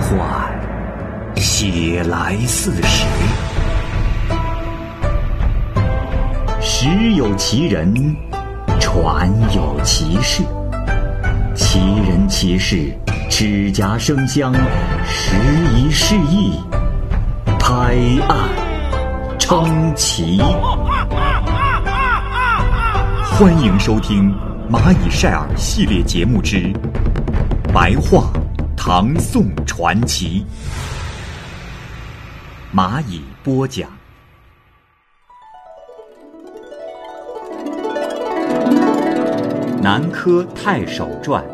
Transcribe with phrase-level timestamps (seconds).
[0.00, 0.60] 缓，
[1.36, 3.06] 写来似石。
[6.60, 8.16] 时有其人，
[8.78, 10.42] 传有其事。
[11.54, 12.92] 其人其事，
[13.30, 14.52] 指甲生香，
[15.06, 15.36] 时
[15.74, 16.60] 移世易，
[17.58, 17.94] 拍
[18.28, 18.38] 案
[19.38, 20.42] 称奇。
[23.22, 24.30] 欢迎收听
[24.70, 26.56] 《蚂蚁晒尔》系列节目之
[27.72, 28.30] 《白话
[28.82, 30.42] 唐宋传奇》，
[32.74, 33.90] 蚂蚁播讲。
[39.82, 41.44] 《南柯太守传》，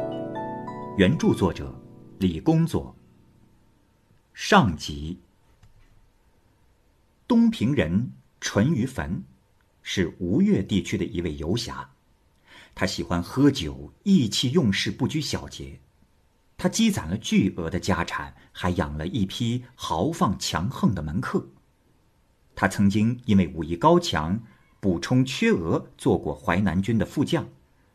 [0.97, 1.75] 原著作者
[2.21, 2.95] 李公佐。
[4.33, 5.19] 上集。
[7.27, 9.11] 东平人淳于棼
[9.83, 11.91] 是吴越地区的一位游侠，
[12.73, 15.81] 他喜欢喝酒，意气用事，不拘小节。
[16.57, 21.47] 他积攒了巨额的家产，还养了一批豪放强横的门客。
[22.55, 24.41] 他曾经因为武艺高强，
[24.81, 27.47] 补充缺额，做过淮南军的副将。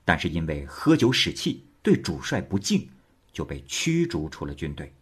[0.06, 2.90] 但是因为喝酒使气，对主帅不敬，
[3.32, 4.94] 就被驱逐出了军队。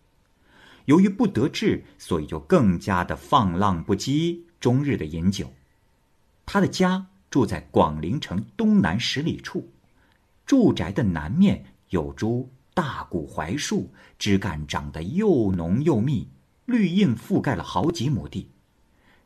[0.86, 5.54] 由于不得志，所以就更加的放浪不羁，终日的饮酒。
[6.46, 9.70] 他的家住在广陵城东南十里处，
[10.46, 12.50] 住宅的南面有株
[12.80, 16.30] 大古槐树，枝干长得又浓又密，
[16.64, 18.50] 绿荫覆盖了好几亩地。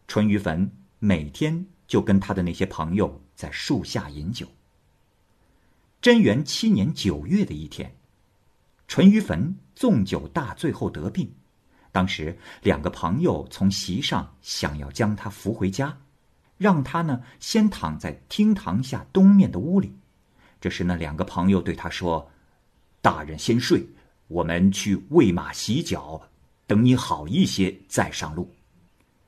[0.08, 4.48] 淳于棼每天就跟他的那些朋友在树下饮酒。
[6.02, 7.94] 贞元七年九月的一天，
[8.88, 11.31] 淳于棼纵酒大醉后得病。
[11.92, 15.96] 当时两个朋友从席上想要将他扶回家，
[16.58, 19.96] 让他呢先躺在厅堂下东面的屋里。
[20.59, 22.31] 这时那两个朋友对他说
[23.04, 23.86] ：“大人先睡，
[24.30, 26.30] 我们去喂马洗脚，
[26.66, 28.50] 等你好一些再上路。”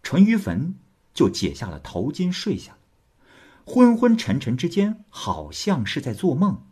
[0.02, 0.75] 淳于棼
[1.13, 2.78] 就解下了头巾睡下。
[3.66, 6.64] 昏昏沉沉之间，好像是在做梦。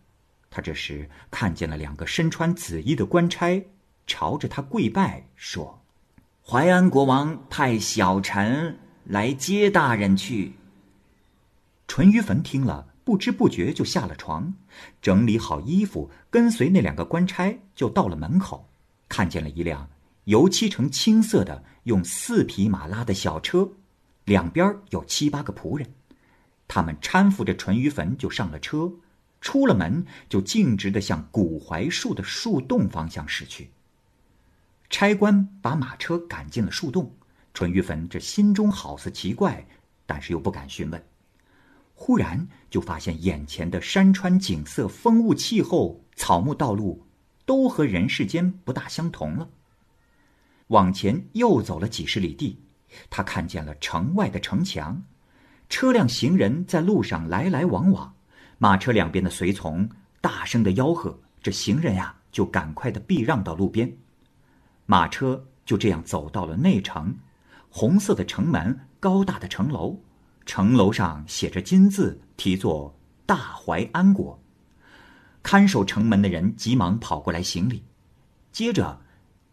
[0.50, 3.66] 他这时看见了两个身穿紫衣的官差，
[4.08, 5.81] 朝着他跪拜，说
[6.42, 10.53] ：“淮安国王派小臣来接大人去。”
[11.86, 14.53] 淳于棼听了，不知不觉就下了床，
[15.02, 18.69] 整理好衣服，跟随那两个官差就到了门口，
[19.09, 19.90] 看见了一辆
[20.24, 23.69] 油漆成青色的、用四匹马拉的小车，
[24.25, 25.94] 两边有七八个仆人。
[26.68, 28.92] 他们搀扶着淳于棼就上了车，
[29.42, 33.69] 出了门就径直的向古槐树的树洞方向驶去。
[34.90, 37.13] 差官把马车赶进了树洞，
[37.53, 39.68] 淳于棼这心中好似奇怪，
[40.06, 41.03] 但是又不敢询问。
[41.94, 47.06] 忽然就发现眼前的山川景色、风物气候、草木道路，
[47.46, 49.48] 都和人世间不大相同了。
[50.68, 52.59] 往前又走了几十里地，
[53.09, 55.04] 他看见了城外的城墙。
[55.70, 58.14] 车辆、行人在路上来来往往，
[58.58, 59.90] 马车两边的随从
[60.20, 63.92] 大声的吆喝，这行人呀就赶快的避让到路边。
[64.86, 67.16] 马车就这样走到了内城，
[67.70, 70.00] 红色的城门，高大的城楼，
[70.46, 72.96] 城楼上写着金字，题作
[73.26, 74.40] “大淮安国”。
[75.42, 77.84] 看守城门的人急忙跑过来行礼，
[78.52, 79.02] 接着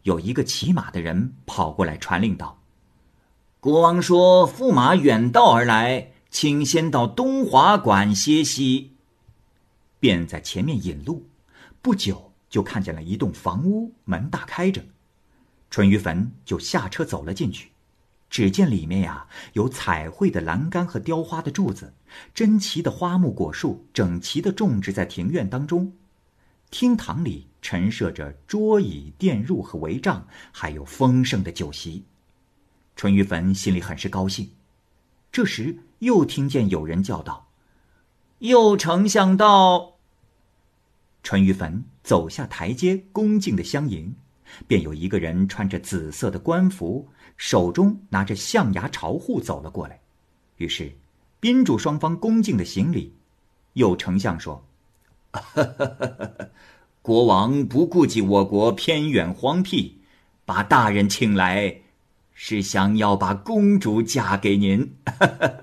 [0.02, 2.60] 有一个骑马的人跑过来传令道。
[3.60, 8.96] 国王说：“驸马远道而来，请先到东华馆歇息。”
[10.00, 11.26] 便在前面引路。
[11.82, 14.82] 不久，就看见了一栋房屋，门大开着。
[15.70, 17.70] 淳于棼就下车走了进去。
[18.30, 21.92] 只见里面呀，有彩绘的栏杆和雕花的柱子，
[22.32, 25.92] 珍奇的花木果树整齐的种植在庭院当中。
[26.70, 32.04] 厅堂里陈设着桌椅垫褥和帷帐，还有丰盛的酒席。
[32.94, 34.52] 淳于棼心里很是高兴，
[35.32, 37.48] 这时又听见有人叫道
[38.38, 39.96] ：“右丞相到。”
[41.24, 44.14] 淳于棼走下台阶，恭敬的相迎，
[44.66, 50.00] 便有一个人穿着紫色的官服，手中拿着象牙朝户走了过来。
[50.56, 50.92] 于是，
[51.40, 53.14] 宾主双方恭敬的行礼。
[53.74, 54.66] 右丞相说
[57.02, 59.98] ：“国王不顾及我国偏远荒僻，
[60.44, 61.82] 把大人请来。”
[62.42, 64.94] 是想要把公主嫁给您，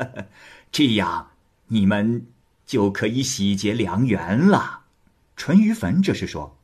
[0.71, 1.31] 这样
[1.69, 2.27] 你们
[2.67, 4.81] 就可以喜结良缘了。
[5.35, 6.55] 淳于棼这是说：“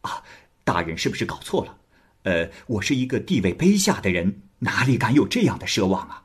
[0.00, 0.22] 啊，
[0.64, 1.78] 大人是不是搞错了？
[2.22, 6.24] 呃，我是一个地位卑下的人，哪里敢有这样的奢望啊？”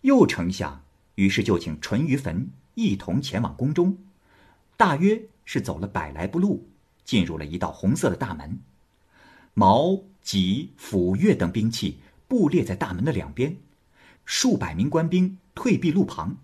[0.00, 0.82] 右丞相
[1.16, 3.98] 于是就请淳于棼一同前往宫中，
[4.76, 6.66] 大约是走了百来步路，
[7.04, 8.58] 进入了一道红色的大门。
[9.52, 13.56] 矛、戟、斧、钺等兵器布列在大门的两边，
[14.24, 16.36] 数百名官兵退避路旁。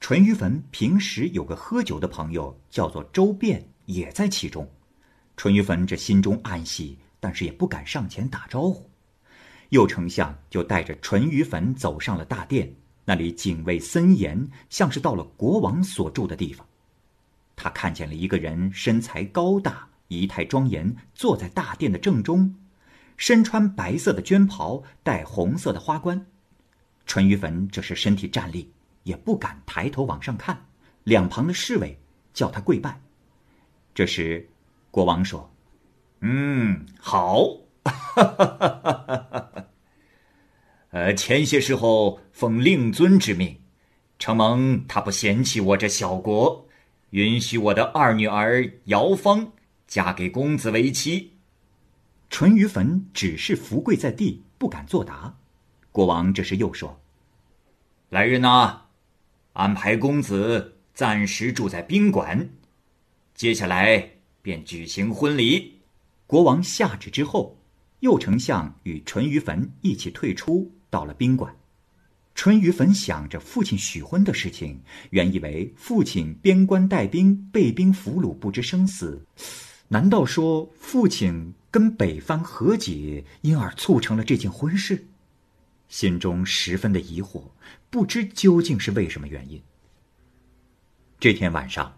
[0.00, 4.66] 淳于棼平时有个喝酒的朋友，叫做周变，也在其中。
[5.40, 8.90] 淳于棼这心中暗喜，但是也不敢上前打招呼。
[9.70, 12.70] 右丞相就带着淳于棼走上了大殿，
[13.06, 16.66] 那里警卫森严，像是到了国王所住的地方。
[17.56, 22.54] 他看见了一个人，身材高大，仪态庄严，坐在大殿的正中，
[23.16, 26.26] 身穿白色的绢袍，戴红色的花冠。
[27.06, 28.70] 淳于棼这时身体站立。
[29.04, 30.66] 也不敢抬头往上看，
[31.04, 31.98] 两旁的侍卫
[32.34, 33.00] 叫他跪拜。
[33.94, 34.49] 这时，
[34.90, 35.54] 国王说
[36.20, 37.46] ：“嗯，好，
[40.90, 43.56] 呃，前些时候奉令尊之命，
[44.18, 46.66] 承蒙他不嫌弃我这小国，
[47.10, 49.52] 允许我的二女儿姚芳
[49.86, 51.36] 嫁给公子为妻。”
[52.28, 55.36] 淳于棼只是伏跪在地，不敢作答。
[55.90, 57.00] 国王这时又说
[58.10, 58.82] ：“来人呐！”
[59.54, 62.50] 安排公子暂时住在宾馆，
[63.34, 64.10] 接下来
[64.42, 65.80] 便举行婚礼。
[66.26, 67.58] 国王下旨之后，
[68.00, 71.54] 右丞相与淳于棼一起退出，到了宾馆。
[72.34, 79.20] 淳于棼想着父亲许婚的事情，原以为父亲边关带兵，被兵俘虏，不知生死。
[79.88, 85.06] 难道说父亲跟北藩和解，因而促成了这件婚事？
[85.88, 87.42] 心中十分的疑惑，
[87.90, 89.60] 不知究竟是为什么原因。
[91.18, 91.92] 这天晚上，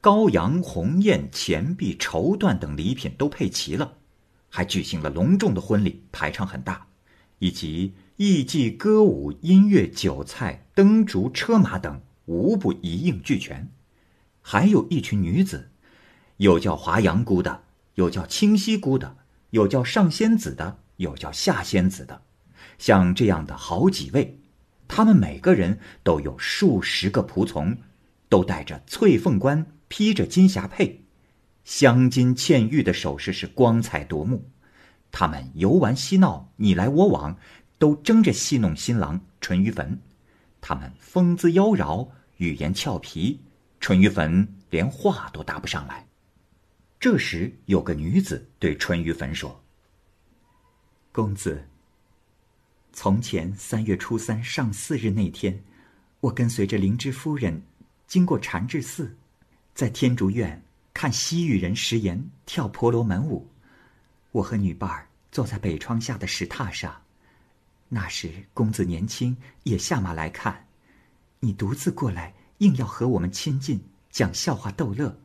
[0.00, 3.94] 羔羊、鸿雁、钱币、绸缎等礼品都配齐了，
[4.48, 6.86] 还举行了隆重的婚礼，排场很大，
[7.40, 13.68] 以及艺伎、歌舞、音乐、酒菜、灯烛、车马等无不一应俱全。
[14.40, 15.70] 还有一群女子，
[16.36, 19.16] 有叫华阳姑的，有叫清溪姑的，
[19.50, 22.22] 有叫上仙子的，有叫下仙子的。
[22.78, 24.38] 像这样的好几位，
[24.86, 27.76] 他们每个人都有数十个仆从，
[28.28, 31.00] 都戴着翠凤冠，披着金霞帔，
[31.64, 34.48] 镶金嵌玉的首饰是光彩夺目。
[35.10, 37.36] 他们游玩嬉闹，你来我往，
[37.78, 39.98] 都争着戏弄新郎淳于棼。
[40.60, 43.40] 他们风姿妖娆，语言俏皮，
[43.80, 46.06] 淳于棼连话都答不上来。
[47.00, 49.62] 这时有个女子对淳于棼说
[51.12, 51.64] ：“公子。”
[52.92, 55.62] 从前三月初三上巳日那天，
[56.20, 57.62] 我跟随着灵芝夫人，
[58.08, 59.16] 经过禅智寺，
[59.78, 60.60] 在天竺院
[60.92, 63.48] 看西域人食盐跳婆罗门舞。
[64.32, 67.00] 我和女伴儿坐在北窗下的石榻上，
[67.88, 70.66] 那时公子年轻，也下马来看。
[71.38, 73.80] 你独自过来，硬要和我们亲近，
[74.10, 75.16] 讲笑话逗乐，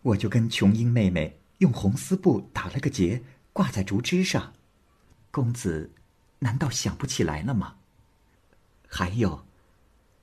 [0.00, 3.22] 我就跟琼英妹妹用红丝布打了个结，
[3.52, 4.54] 挂在竹枝上。
[5.30, 5.92] 公子。
[6.38, 7.76] 难道想不起来了吗？
[8.88, 9.46] 还有，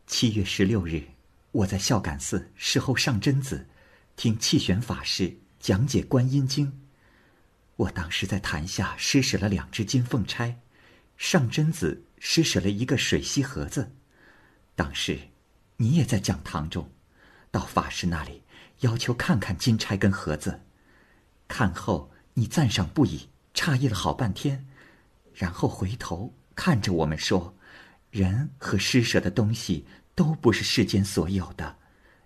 [0.08, 1.04] 七月十六日，
[1.52, 3.68] 我在孝感寺侍候上真子，
[4.16, 6.68] 听气玄法师讲解《观音经》。
[7.76, 10.56] 我当时在坛下施舍了两只金凤钗，
[11.18, 13.92] 上真子施舍了一个水锡盒子。
[14.76, 15.20] 当时，
[15.76, 16.90] 你也在讲堂中，
[17.52, 18.44] 到法师那里
[18.80, 20.62] 要求看看金钗跟盒子。
[21.50, 24.66] 看后，你赞赏不已，诧异了好半天。
[25.34, 27.54] 然后回头看着我们说
[28.10, 31.78] ：“人和施舍的东西都不是世间所有的。”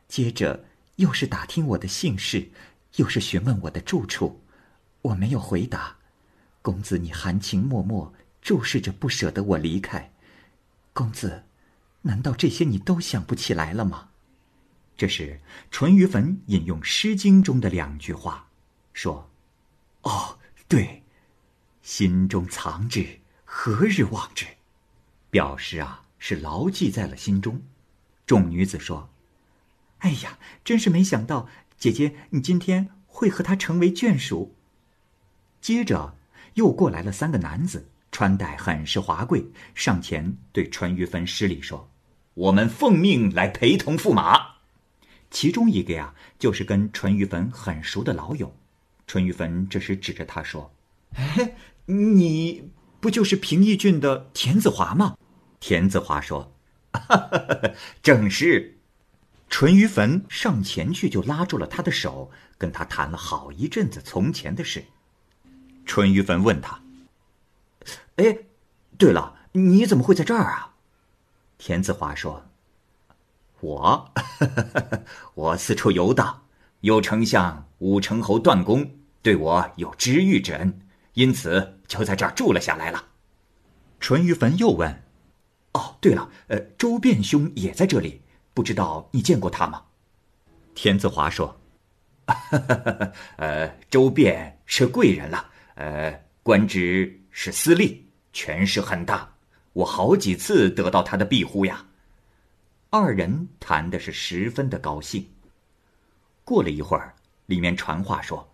[0.07, 0.65] 接着
[0.97, 2.49] 又是打听我的姓氏，
[2.97, 4.41] 又是询问我的住处。
[5.01, 5.95] 我没有回答。
[6.61, 8.11] 公子，你含情脉脉
[8.41, 10.11] 注视着，不舍得我离开。
[10.93, 11.43] 公子，
[12.01, 14.09] 难道这些你都想不起来了吗？
[14.97, 18.47] 这时，淳于棼引用《诗经》中的两句话，
[18.93, 19.29] 说
[20.03, 21.03] ：“哦，对。”
[21.81, 24.45] 心中藏之，何日忘之？
[25.29, 27.61] 表示啊，是牢记在了心中。
[28.25, 29.09] 众女子说
[29.99, 34.55] ：“哎呀，真是没想到，姐姐你今天会和他成为眷属。”
[35.61, 36.15] 接着
[36.55, 41.89] 又过来了三个男子，穿戴很是华贵，上前对淳于棼施礼说
[42.35, 44.55] ：“我们奉命来陪同驸马。”
[45.31, 48.55] 其中一个呀，就是跟淳于棼很熟的老友。
[49.07, 50.71] 淳于棼这时指着他说
[51.15, 51.55] ：“哎。”
[51.87, 55.15] 你不就是平邑郡的田子华吗？
[55.59, 56.51] 田子华说
[58.01, 58.79] ：“正是。”
[59.47, 64.85] 淳于棼上前去就拉住了他的手，跟他谈了好一阵子从前的事。
[65.85, 66.81] 淳于棼问他
[68.17, 68.39] ：“哎，
[68.97, 70.73] 对了，你怎么会在这儿啊？”
[71.57, 72.47] 田子华说
[73.61, 74.11] ：“我，
[75.35, 76.41] 我四处游荡，
[76.81, 80.81] 有丞相武成侯段公对我有知遇之恩。”
[81.13, 83.05] 因此就在这儿住了下来了。
[84.01, 85.03] 淳于棼又问
[85.75, 88.21] ：“哦，对了，呃，周变兄也在这里，
[88.53, 89.83] 不知道你见过他吗？”
[90.73, 91.59] 田子华说
[93.35, 99.35] ：“呃，周变是贵人了，呃，官职是司隶，权势很大，
[99.73, 101.85] 我好几次得到他的庇护呀。”
[102.89, 105.27] 二人谈的是十分的高兴。
[106.45, 107.15] 过了一会儿，
[107.47, 108.53] 里面传话说：“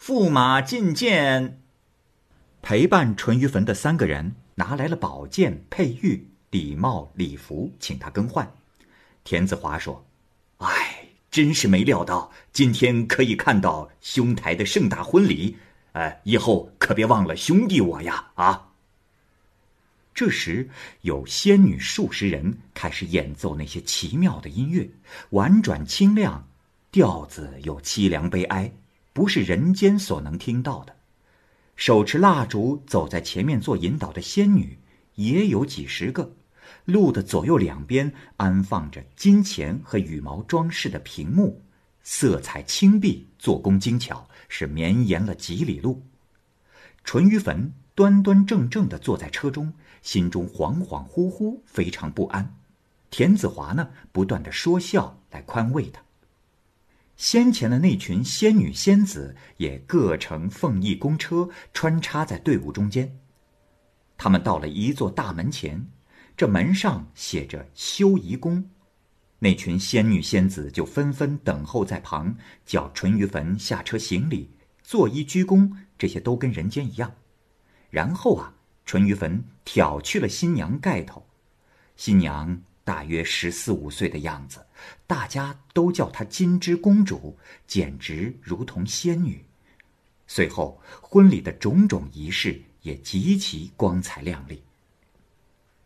[0.00, 1.62] 驸马觐见。”
[2.62, 8.50] 陪伴淳于棼的三个人拿来了宝剑、佩玉、礼帽、礼服，请他更换。
[9.24, 10.06] 田子华说
[10.58, 15.56] ：“哎，真是没料到今天可以看到兄台的盛大婚礼，
[15.92, 18.64] 呃，以后可别忘了兄弟我呀！”啊。
[20.14, 20.68] 这时，
[21.02, 24.90] 有仙女数十人开始演奏那些奇妙的音乐，
[25.30, 26.48] 婉转清亮，
[26.90, 28.72] 调子有凄凉悲哀，
[29.12, 30.96] 不是人间所能听到的。
[31.76, 34.76] 手持蜡烛走在前面做引导的仙女
[35.14, 36.32] 也有几十个，
[36.88, 41.62] 路的左右两边安放着金钱和羽毛装饰的屏幕，
[42.02, 46.02] 色彩清碧，做工精巧，是绵延了几里路。
[47.04, 49.72] 淳于棼端端正正地坐在车中。
[50.00, 52.56] 心中恍恍惚惚，非常不安。
[53.10, 56.00] 田子华呢，不断的说笑来宽慰他。
[57.16, 63.18] 先前的那群仙女仙子也各乘凤翼公车，穿插在队伍中间。
[64.16, 65.84] 他们到了一座大门前，
[66.38, 68.70] 这门上写着“修仪宫”，
[69.40, 72.32] 那群仙女仙子就纷纷等候在旁，
[72.64, 74.48] 叫淳于棼下车行礼、
[74.84, 75.68] 作揖、鞠躬，
[75.98, 77.12] 这些都跟人间一样。
[77.90, 78.54] 然后啊。
[78.86, 81.26] 淳于棼挑去了新娘盖头，
[81.96, 84.64] 新娘大约十四五岁的样子，
[85.06, 89.44] 大家都叫她金枝公主，简直如同仙女。
[90.26, 94.62] 随后，婚礼的种种仪式也极其光彩亮丽。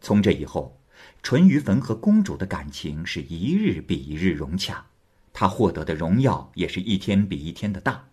[0.03, 0.77] 从这以后，
[1.23, 4.85] 淳于棼和公主的感情是一日比一日融洽，
[5.33, 8.05] 他获得的荣耀也是一天比一天的大。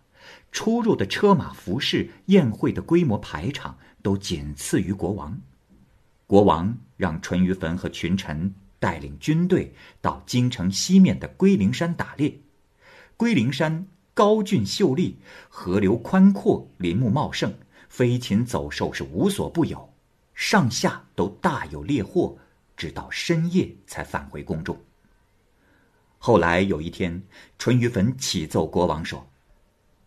[0.51, 5.41] 出入的车马服饰、宴会的规模排场都仅次于国王。
[6.27, 12.39] 国王让淳于棼和群臣带领军队到京城西面的龟灵山打猎。
[13.17, 15.17] 龟灵山高峻秀丽，
[15.49, 17.51] 河流宽阔，林木茂盛，
[17.89, 19.88] 飞禽走兽是无所不有，
[20.39, 22.39] 上下都大有猎获，
[22.77, 24.81] 直到深夜才返回宫中。
[26.17, 27.21] 后来有一天，
[27.57, 29.29] 淳于棼启奏国王说。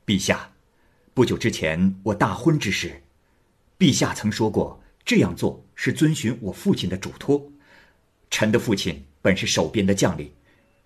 [0.06, 0.50] 陛下，
[1.12, 3.02] 不久之前我大婚之时，
[3.78, 7.52] 陛下曾说过这样做是遵循我父亲的嘱托。
[8.30, 10.32] 臣的父亲本是守边的将领，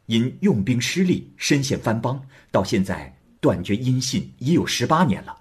[0.06, 5.38] 因用兵失利，身陷藩邦，到现在断绝音信已有十八年了。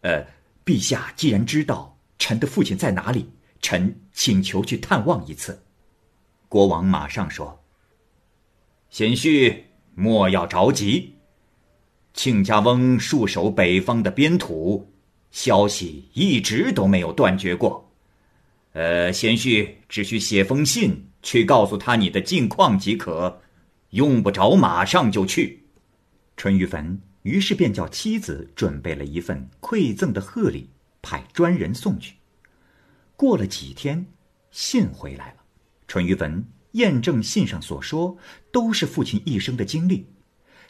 [0.00, 0.26] 呃，
[0.64, 3.30] 陛下既然知道臣的父亲在哪里，
[3.64, 5.64] 臣请求去探望一次。
[6.50, 7.64] 国王马上说
[8.90, 9.56] ：“贤婿
[9.94, 11.14] 莫要着急。”
[12.12, 14.92] 庆家翁戍守北方的边土，
[15.30, 17.90] 消息一直都没有断绝过。
[18.74, 23.40] 呃，贤婿只需写封信去告诉他你的近况即可，
[23.90, 25.64] 用不着马上就去。
[26.36, 30.68] 淳于棼于是便叫妻子准备了一份馈赠的贺礼，
[31.00, 32.14] 派专人送去。
[33.16, 34.06] 过了几天，
[34.50, 35.36] 信回来了。
[35.86, 38.16] 淳于棼验证信上所说，
[38.50, 40.06] 都是父亲一生的经历。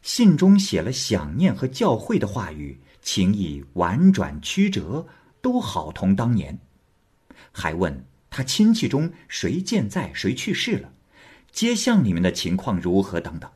[0.03, 5.07] 信中写了想念和教诲的话语，情意婉转曲折，
[5.41, 6.59] 都好同当年。
[7.51, 10.93] 还问他亲戚中谁健在，谁去世了，
[11.51, 13.51] 街巷里面的情况如何等等。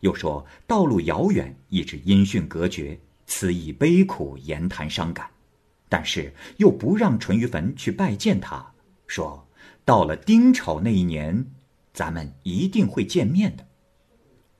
[0.00, 5.30] 又说道路遥远，一直音讯隔绝，词意悲苦，言谈伤感。
[5.88, 8.72] 但是又不让淳于棼去拜见他，
[9.06, 9.46] 说
[9.84, 11.46] 到了丁丑那一年，
[11.92, 13.66] 咱们一定会见面的。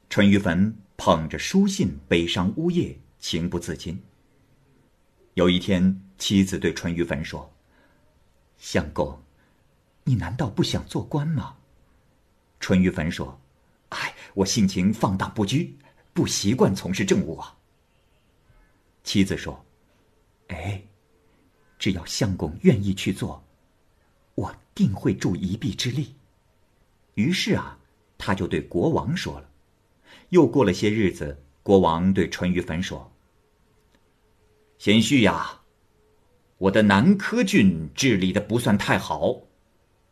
[0.08, 0.74] 淳于棼。
[0.98, 4.02] 捧着书信，悲伤呜咽，情不自禁。
[5.34, 7.52] 有一天，妻子对淳于棼说
[8.56, 9.20] ：“相公，
[10.04, 11.54] 你难道不想做官吗？”
[12.60, 13.38] 淳于棼说
[13.90, 15.70] ：“哎，我性情放荡不羁，
[16.14, 17.54] 不习惯从事政务啊。”
[19.04, 19.62] 妻子说
[20.48, 20.82] ：“哎，
[21.86, 23.44] 只要相公愿意去做，
[24.34, 26.16] 我定会助一臂之力。”
[27.14, 27.78] 于是啊，
[28.18, 29.48] 他就对国王说了。
[30.30, 33.12] 又过了些日子，国王对淳于棼说
[34.78, 35.60] ：“贤婿呀，
[36.58, 39.42] 我的南柯郡治理的不算太好，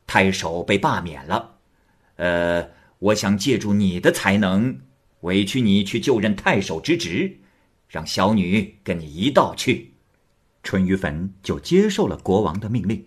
[0.06, 1.58] 太守被罢免了。
[2.14, 4.78] 呃，我想借助你的才能，
[5.22, 7.40] 委屈你去就任太守之职，
[7.88, 9.90] 让小女跟你一道去。”
[10.64, 13.06] 淳于棼就接受了国王的命令，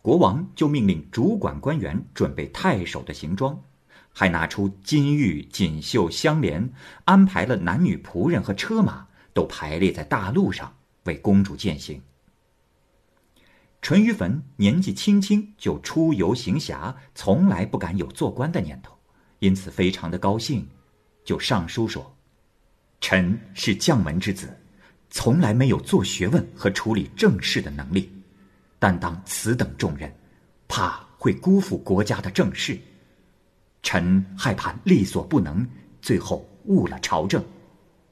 [0.00, 3.60] 国王就命令主管官员准备太守的行装，
[4.10, 6.72] 还拿出金玉锦绣相连，
[7.04, 10.72] 安排了男女仆人和车马都排列在大路上
[11.04, 12.00] 为公主饯行。
[13.82, 18.96] 淳于棼年纪轻轻就出游行侠，从来不敢有做官的念头，
[19.40, 20.66] 因此非常的高兴，
[21.24, 22.16] 就上书说
[23.02, 24.56] ：“臣是将门之子，
[25.16, 28.10] 从来没有做学问和处理政事的能力，
[28.80, 30.12] 担当此等重任，
[30.66, 32.76] 怕会辜负国家的政事。
[33.80, 35.64] 臣害怕力所不能，
[36.02, 37.42] 最后误了朝政。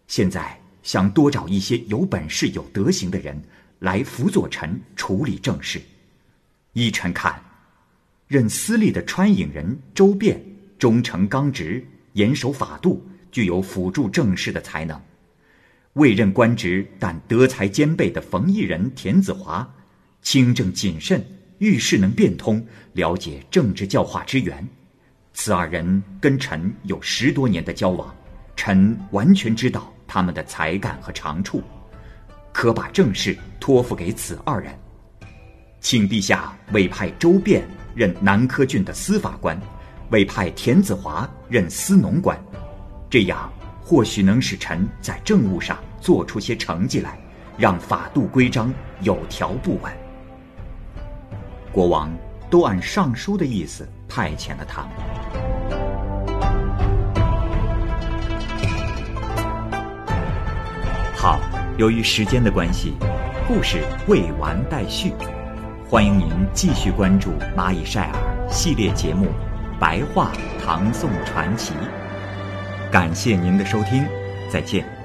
[0.06, 3.36] 现在想多找一些有本事、有德行的人。”
[3.82, 5.82] 来辅佐臣处理政事。
[6.72, 7.42] 依臣看，
[8.28, 10.40] 任司隶的川颍人周变
[10.78, 14.96] 忠诚刚直，严守法度，具有辅助政事的才能；
[15.94, 19.68] 未任官职但德才兼备的冯异人田子华，
[20.22, 21.22] 清正谨慎，
[21.58, 24.66] 遇事能变通，了解政治教化之源。
[25.34, 28.14] 此二人跟臣有十多年的交往，
[28.56, 31.62] 臣完全知道他们的才干和长处。
[32.52, 34.74] 可把政事托付给此二人，
[35.80, 39.60] 请陛下委派周辩任南柯郡的司法官，
[40.10, 42.38] 委派田子华任司农官，
[43.10, 43.52] 这样
[43.92, 47.18] 或许能使臣在政务上做出些成绩来，
[47.58, 48.72] 让法度规章
[49.02, 49.92] 有条不紊。
[51.70, 52.10] 国王
[52.48, 54.90] 都按上书的意思派遣了他们。
[61.14, 61.38] 好。
[61.76, 62.94] 由于时间的关系，
[63.46, 65.12] 故事未完待续，
[65.86, 69.26] 欢迎您继续关注《蚂蚁晒尔》系列节目
[69.78, 70.32] 《白话
[70.64, 71.74] 唐宋传奇》。
[72.92, 74.06] 感谢您的收听，
[74.50, 75.01] 再见。